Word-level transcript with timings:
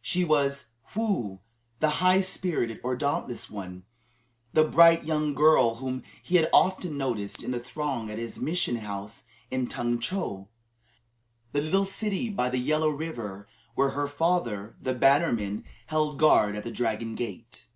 She 0.00 0.24
was 0.24 0.72
Woo 0.96 1.38
(the 1.78 1.88
"high 2.02 2.18
spirited" 2.18 2.80
or 2.82 2.96
"dauntless 2.96 3.48
one"), 3.48 3.84
the 4.52 4.64
bright 4.64 5.04
young 5.04 5.34
girl 5.34 5.76
whom 5.76 6.02
he 6.20 6.34
had 6.34 6.50
often 6.52 6.98
noticed 6.98 7.44
in 7.44 7.52
the 7.52 7.60
throng 7.60 8.10
at 8.10 8.18
his 8.18 8.36
mission 8.36 8.74
house 8.74 9.24
in 9.52 9.68
Tung 9.68 10.00
Chow, 10.00 10.48
the 11.52 11.60
little 11.62 11.84
city 11.84 12.28
by 12.28 12.48
the 12.50 12.58
Yellow 12.58 12.88
River, 12.90 13.46
where 13.76 13.90
her 13.90 14.08
father, 14.08 14.74
the 14.82 14.94
bannerman, 14.94 15.64
held 15.86 16.18
guard 16.18 16.56
at 16.56 16.64
the 16.64 16.72
Dragon 16.72 17.14
Gate. 17.14 17.68